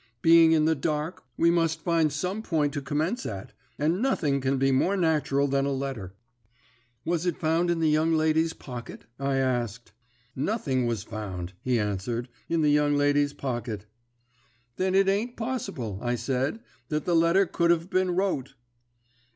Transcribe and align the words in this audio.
Being 0.23 0.51
in 0.51 0.65
the 0.65 0.73
dark, 0.73 1.25
we 1.37 1.51
must 1.51 1.81
find 1.81 2.11
some 2.11 2.41
point 2.41 2.73
to 2.73 2.81
commence 2.81 3.23
at, 3.23 3.53
and 3.77 4.01
nothing 4.01 4.41
can 4.41 4.57
be 4.57 4.71
more 4.71 4.97
natural 4.97 5.47
than 5.47 5.67
a 5.67 5.71
letter.' 5.71 6.15
"'Was 7.05 7.27
it 7.27 7.37
found 7.37 7.69
in 7.69 7.79
the 7.81 7.89
young 7.89 8.13
lady's 8.13 8.51
pocket?' 8.53 9.05
I 9.19 9.35
asked. 9.35 9.91
"'Nothing 10.35 10.87
was 10.87 11.03
found,' 11.03 11.53
he 11.61 11.77
answered, 11.77 12.29
'in 12.49 12.61
the 12.63 12.71
young 12.71 12.95
lady's 12.95 13.33
pocket.' 13.33 13.85
"'Then 14.77 14.95
it 14.95 15.07
ain't 15.07 15.37
possible,' 15.37 15.99
I 16.01 16.15
said, 16.15 16.61
'that 16.89 17.05
the 17.05 17.15
letter 17.15 17.45
could 17.45 17.69
have 17.69 17.91
been 17.91 18.15
wrote.' 18.15 18.55